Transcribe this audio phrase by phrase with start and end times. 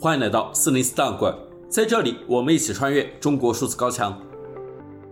[0.00, 1.36] 欢迎来到四零四档案馆，
[1.68, 4.16] 在这里我们一起穿越中国数字高墙。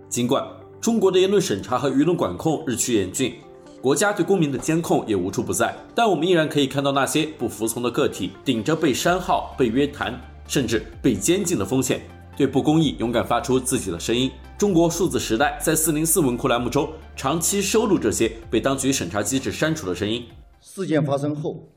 [0.08, 0.46] 尽管
[0.80, 3.34] 中国的言论审查和舆论管控日趋严峻，
[3.82, 12.02] 国家对公民的监控也无处不在，但我们依然可以看到那些不服从的个体顶着被删号、被约谈，甚至被监禁的风险，
[12.36, 14.30] 对不公义勇敢发出自己的声音。
[14.56, 20.24] 中国数字时代在四零四文库栏目中长期收录这些被当局审查机制删除的声音。
[20.60, 21.72] 事件发生后，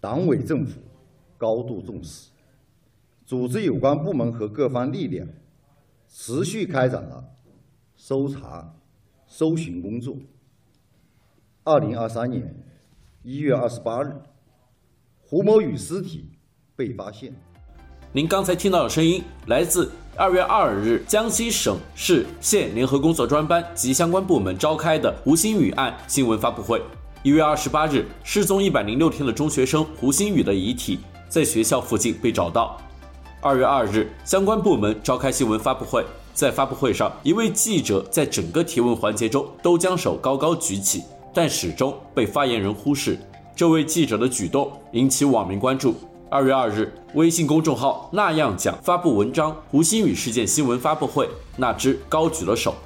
[0.00, 0.80] 党委政府
[1.44, 2.30] 高度重视，
[3.26, 5.28] 组织有关部门和各方力量，
[6.08, 7.22] 持续开展了
[7.94, 8.74] 搜查、
[9.26, 10.16] 搜寻工作。
[11.62, 12.64] 二零二三年
[13.22, 14.10] 一月二十八日，
[15.20, 16.30] 胡某宇尸体
[16.74, 17.30] 被发现。
[18.10, 26.80] 您刚才听到的声音来自二月二日江西省市县联合工作专班及相关部门召开的胡鑫宇案新闻发布会。
[27.22, 31.00] 一月二十八日，失踪一百零六天的中学生胡鑫宇的遗体
[31.34, 32.80] 在学校附近被找到。
[33.40, 41.02] 二月二日，相关部门召开新闻发布会，在发布会上，一位记者在整个提问环节中都将手高高举起，
[41.34, 43.18] 但始终被发言人忽视。
[43.56, 45.96] 这位记者的举动引起网民关注。
[46.30, 52.76] 二月二日，微信公众号那样讲发布文章《胡鑫宇事件新闻发布会》，那只高举了手。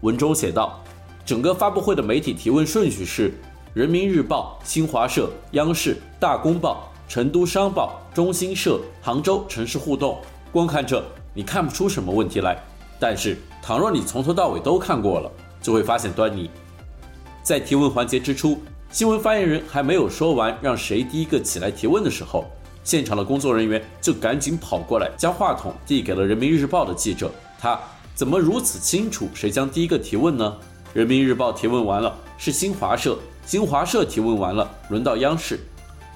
[0.00, 0.82] 文中写道：
[1.26, 3.34] 整个发布会的媒体提问顺序是
[3.74, 10.18] 人民日报、新华社、央视、大公报、成都商报、中新社、杭州城市互动。
[10.52, 12.62] 光看这，你看不出什么问题来。
[13.00, 15.30] 但是，倘若你从头到尾都看过了，
[15.62, 16.50] 就会发现端倪。
[17.42, 22.44] 在提问环节之初，新闻发言人还没有说完让谁第一个起来提问的时候。
[22.84, 27.30] 现场的工作人员就赶紧跑过来，将话筒递给了人民日报的记者。
[27.58, 27.78] 他
[28.14, 30.56] 怎么如此清楚谁将第一个提问呢？
[30.94, 33.12] 人民日报提问完了，是新华社；
[33.46, 35.60] 新华社提问完了，轮到央视。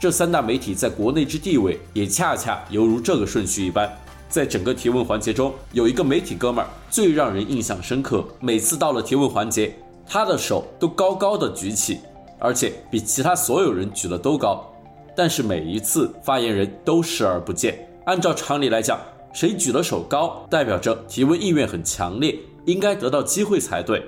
[0.02, 3.88] 这三大媒体在国内之地位，也恰恰犹如这个顺序一般。
[4.28, 8.24] 在整个提问环节中，有一个媒体哥们儿最让人印象深刻。
[8.40, 9.72] 每次到了提问环节，
[10.04, 12.00] 他的手都高高的举起，
[12.40, 14.68] 而且比其他所有人举得都高。
[15.16, 17.88] 但是每一次发言人都视而不见。
[18.04, 18.98] 按照常理来讲，
[19.32, 24.04] 谁举了手高，代表着提问意愿很强烈，应该得到机会才对。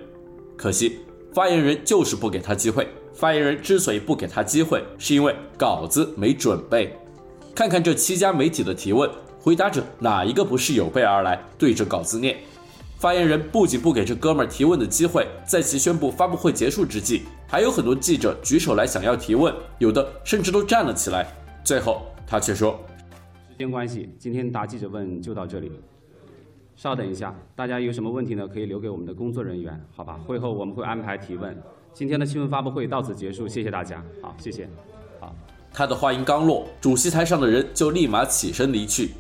[0.56, 0.98] 可惜
[1.32, 2.88] 发言人就是不给他机会。
[3.14, 6.94] 发言人之所以不给他机会，是因为稿子没准备。
[7.54, 9.08] 看看这七家媒体的提问，
[9.38, 12.36] 回答者哪一个不是有备而来，对着稿子念？
[12.98, 21.26] 发言人不仅不给这哥们儿提问的机会，在其宣布发布会结束之际，还有很多记者举手来想要提问，有的甚至都站了起来。
[21.62, 22.80] 最后他却说
[23.50, 25.70] ：“时间关系，今天答记者问就到这里。
[26.74, 28.48] 稍等一下，大家有什么问题呢？
[28.48, 30.18] 可以留给我们的工作人员，好吧？
[30.26, 31.56] 会后我们会安排提问。
[31.94, 34.02] 今天的新闻发布会到此结束，谢谢大家。
[34.20, 34.68] 好，谢谢。
[35.20, 35.32] 好。”
[35.72, 39.12] 他的话音刚落，主席台上的人就立马起身离去。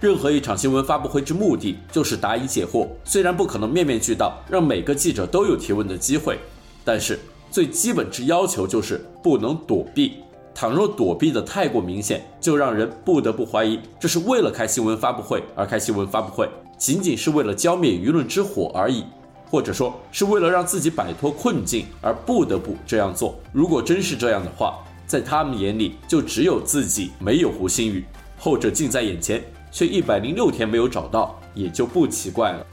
[0.00, 6.38] 任何一场新闻发布会之目的就是答疑解惑，虽然不可能面面俱到，让每个记者都有提问的机会，
[6.84, 7.16] 但是
[7.52, 10.14] 最基本之要求就是不能躲避。
[10.52, 19.04] 倘若躲避的太过明显，就让人不得不怀疑这是为了开新闻发布会而开新闻发布会，仅仅是为了浇灭舆论之火而已，
[19.52, 23.38] 或者说是为了让自己摆脱困境而不得不这样做。
[23.52, 28.02] 如果真是这样的话，在他们眼里就只有自己，没有胡鑫宇，
[28.38, 29.44] 后者近在眼前。
[29.70, 32.66] 却一百零六天没有找到，也就不奇怪了。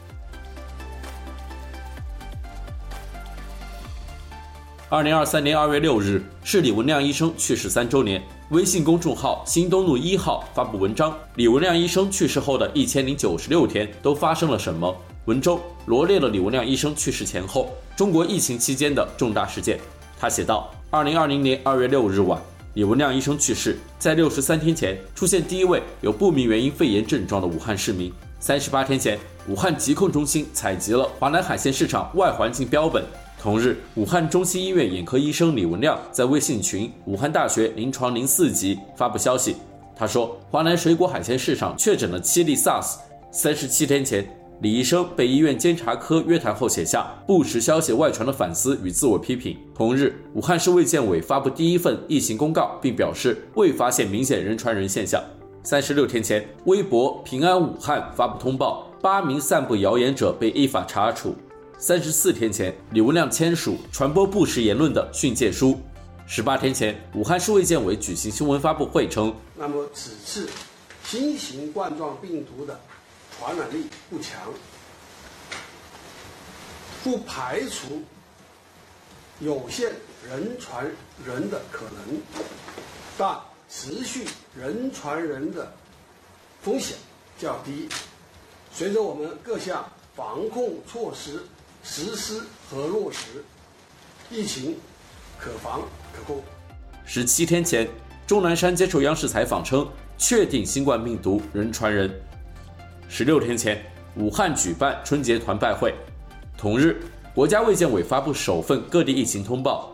[4.90, 8.22] 二零二三年二月六日是李文亮医生去世三周年。
[8.51, 14.94] 微信公众号“新东路一号”发布文章：李文亮医生去世后的一千零九十六天都发生了什么？
[15.29, 19.79] 文中罗列了李文亮医生去世前后中国疫情期间的重大事件。
[20.19, 22.41] 他写道：二零二零年二月六日晚。
[22.73, 28.12] 李文亮医生去世，在六十三天前出现第一位有不明原因肺炎症状的武汉市民。
[28.40, 33.06] 三十八天前，武汉疾控中心采集了华南海鲜市场外环境标本。
[33.40, 39.57] 同日，武汉中心医院眼科医生李文亮在微信群“武汉大学临床零四级”发布消息，
[39.96, 42.96] 他说，华南水果海鲜市场确诊了七例 SARS。
[43.31, 44.28] 三十七天前。
[44.61, 49.58] 李医生被医院监察科约谈后，写下不实消息外传的反思与自我批评。
[49.73, 55.23] 同日，武汉市卫健委发布第一份疫情公告，并表示未发现明显人传人现象。
[55.64, 61.34] 三十六天前，微博“平安武汉”发布通报，八名散布谣言者被依法查处。
[61.78, 65.79] 三十四天前，李文亮签署传播不实言论的训诫书。
[66.28, 70.50] 十八天前，武汉市卫健委举行新闻发布会称，那么此次
[71.05, 72.78] 新型冠状病毒的。
[73.40, 74.53] 传染力不强，
[77.02, 78.03] 不排除
[79.40, 79.94] 有限
[80.28, 80.86] 人传
[81.26, 82.22] 人的可能，
[83.18, 83.40] 但
[83.70, 85.72] 持续人传人的
[86.62, 86.97] 风险
[87.40, 87.88] 较低。
[88.74, 91.41] 随着我们各项防控措施
[91.82, 93.41] 实施和落实，
[94.30, 94.78] 疫情
[95.40, 95.82] 可防
[96.14, 96.44] 可控。
[97.06, 97.88] 十七天前，
[98.28, 102.22] 钟南山接受央视采访称，确定新冠病毒人传人。
[103.11, 103.84] 十六天前，
[104.17, 105.91] 武汉举办春节团拜会。
[106.56, 107.02] 同日，
[107.34, 109.91] 国家卫健委发布首份各地疫情通报。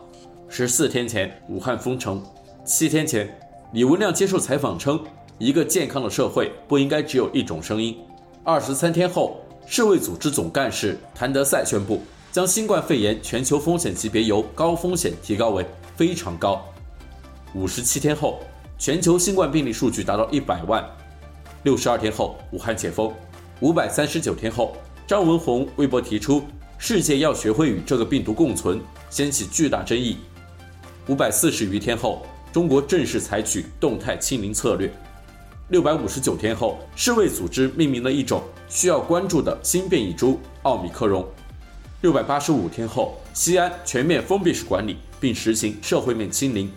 [0.50, 2.22] 十四天前，武汉封城。
[2.62, 3.26] 七天前，
[3.72, 5.02] 李文亮接受采访称，
[5.38, 7.98] 一个健康的社会不应该只有一种声音。
[8.44, 15.64] 二十三天后，世卫组织总干事谭德赛宣布，将新冠肺炎全球风险级别由高风险提高为
[15.96, 16.62] 非常高。
[17.54, 18.40] 五十七天后，
[18.76, 20.86] 全球新冠病例数据达到一百万。
[21.66, 23.12] 六十二天后，武汉解封。
[23.58, 26.44] 五百三十九天后，张文宏微博提出，
[26.78, 28.80] 世界要学会与这个病毒共存，
[29.10, 30.18] 掀起巨大争议。
[31.08, 34.88] 五百四十余天后，中国正式采取动态清零策略。
[35.70, 41.26] 六百五十九天后，世卫组织命名了一种需要关注的新变异株奥密克戎。
[42.00, 46.70] 六百八十五天后，西安全面封闭式管理并实行社会面清零。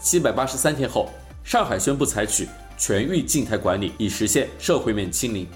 [0.00, 1.10] 七百八十三天后，
[1.44, 2.48] 上海宣布采取
[2.84, 5.46] 全域静态管理，以实现社会面清零。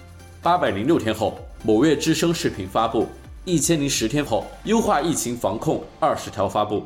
[0.40, 3.04] 八百零六天后，某月之声视频发布。
[3.44, 6.84] 一千零十天后，优化疫情防控二十条发布。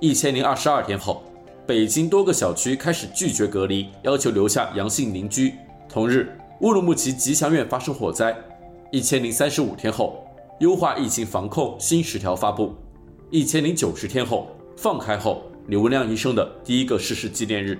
[0.00, 1.22] 一千零二十二天后，
[1.68, 5.54] 北京多个小区开始拒绝隔离，要求留下阳性邻居。
[5.88, 8.36] 同日，乌鲁木齐吉祥苑发生火灾。
[8.90, 10.26] 一千零三十五天后，
[10.58, 12.74] 优化疫情防控新十条发布。
[13.30, 17.78] 一千零九十天后，放开后，李文亮医生的第一个逝世纪念日。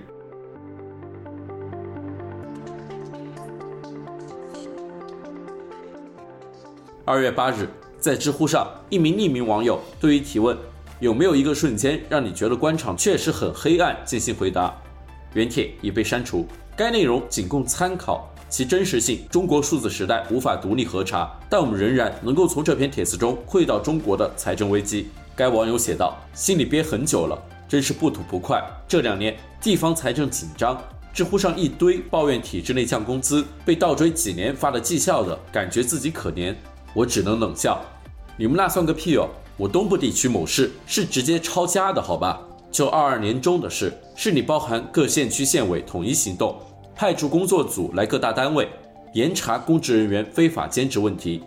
[7.07, 7.69] 二月八日。
[7.97, 10.55] 在知乎上，一名匿名网友对于提问
[10.99, 14.75] 有没有一个瞬间让你觉得官场确实很黑暗进行回答，
[15.33, 16.45] 原帖已被删除。
[16.75, 25.07] 该内容仅供参考，其真实性中国数字时代无法独立核查，但我们仍然能够从这篇帖子中窥到中国的财政危机。
[25.33, 28.61] 该网友写道：“心里憋很久了，真是不吐不快。
[28.85, 30.77] 这两年地方财政紧张，
[31.13, 36.53] 知乎上一堆抱怨体制内降工资，被倒追几年发了绩效的，感觉自己可怜。”
[36.93, 37.79] 我只能冷笑，
[38.37, 39.27] 你们那算个屁哦！
[39.55, 42.39] 我东部地区某市是直接抄家的，好吧？
[42.71, 46.55] 就二二年中的事，是你包含各县区县委统一行动，
[46.95, 48.69] 派出工作组来各大单位
[49.13, 51.41] 严查公职人员非法兼职问题。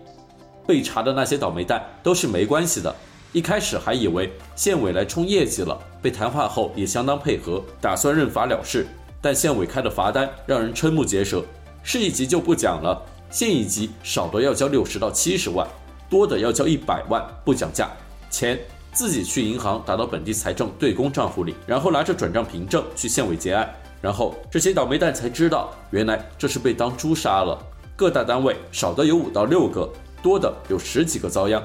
[0.66, 2.94] 被查的那些倒霉蛋都是没关系的，
[3.32, 8.86] 一开始还以为县委来冲业绩了，被谈话后也相当配合，打算认罚了事。
[9.20, 11.44] 但县委开的罚单让人瞠目结舌，
[11.82, 13.00] 市一级就不讲了。
[13.30, 15.66] 县一级少的要交六十到七十万，
[16.08, 17.88] 多的要交一百万，不讲价，
[18.28, 18.58] 钱
[18.92, 27.56] 自己去银行打到本地财政对公账户里，然后拿着转账凭证去县委结案，然后这些倒霉蛋才知道，原来这是被当猪杀了。
[27.94, 29.88] 各大单位少的有五到六个，
[30.22, 31.62] 多的有十几个遭殃。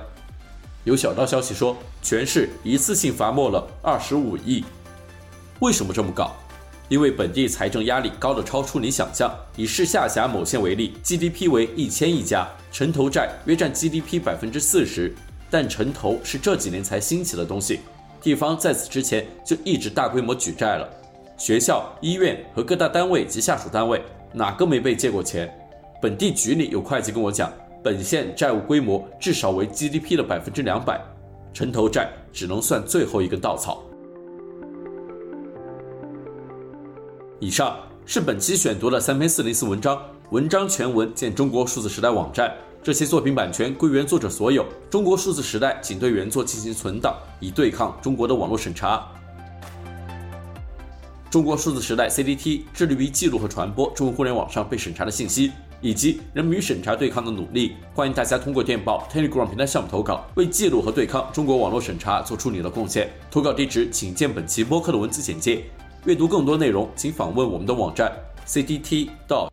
[0.84, 4.64] 有小道消息说，全市一次性罚没了二十五亿，
[5.62, 6.36] 为什么这么搞？
[6.88, 9.34] 因为本地财政压力高得超出你想象。
[9.56, 15.14] 以市下辖某县为例，GDP 为一千亿加，城投债约占 GDP 百分之四十。
[15.50, 17.80] 但城投是这几年才兴起的东西，
[18.22, 20.90] 地方在此之前就一直大规模举债了。
[21.38, 24.02] 学校、医院和各大单位及下属单位
[24.34, 25.50] 哪个没被借过钱？
[26.02, 27.52] 本地局里有会计跟我讲，
[27.84, 31.00] 本县债务规模至少为 GDP 的百分之两百，
[31.54, 33.84] 城投债只能算最后一根稻草。
[37.42, 42.50] 以上是本期选读的三篇四零四文章，文章全文见中国数字时代网站。
[42.82, 49.06] 这些作品版权归原作者所有，中国数字时代仅对原作进行存档，以对抗中国的网络审查。
[51.30, 55.52] 中国数字时代 CDT 致力于记录和传播中国互联网上被审查的信息，
[55.82, 57.74] 以及人们与审查对抗的努力。
[57.94, 63.12] 欢迎大家通过电报 Telegram 平台项目投稿，为记录和对抗中国网络审查做出你的贡献。
[63.30, 65.66] 投稿地址请见本期播客的文字简介。
[66.06, 68.12] 阅读更多内容，请访问我们的网站
[68.46, 69.50] cdt.dot。